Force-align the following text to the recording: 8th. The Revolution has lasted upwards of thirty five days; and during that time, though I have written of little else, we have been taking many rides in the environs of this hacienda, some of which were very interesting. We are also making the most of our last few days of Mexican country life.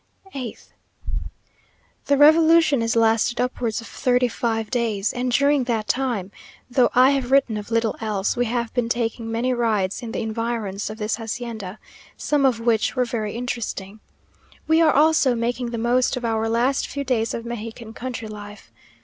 8th. 0.33 0.69
The 2.05 2.17
Revolution 2.17 2.81
has 2.81 2.95
lasted 2.95 3.39
upwards 3.39 3.81
of 3.81 3.87
thirty 3.87 4.27
five 4.27 4.71
days; 4.71 5.13
and 5.13 5.31
during 5.31 5.65
that 5.65 5.87
time, 5.87 6.31
though 6.67 6.89
I 6.95 7.11
have 7.11 7.29
written 7.29 7.55
of 7.55 7.69
little 7.69 7.95
else, 8.01 8.35
we 8.35 8.45
have 8.45 8.73
been 8.73 8.89
taking 8.89 9.31
many 9.31 9.53
rides 9.53 10.01
in 10.01 10.11
the 10.11 10.19
environs 10.21 10.89
of 10.89 10.97
this 10.97 11.17
hacienda, 11.17 11.77
some 12.17 12.47
of 12.47 12.59
which 12.59 12.95
were 12.95 13.05
very 13.05 13.33
interesting. 13.35 13.99
We 14.67 14.81
are 14.81 14.89
also 14.91 15.35
making 15.35 15.69
the 15.69 15.77
most 15.77 16.17
of 16.17 16.25
our 16.25 16.49
last 16.49 16.87
few 16.87 17.03
days 17.03 17.35
of 17.35 17.45
Mexican 17.45 17.93
country 17.93 18.27
life. 18.27 18.71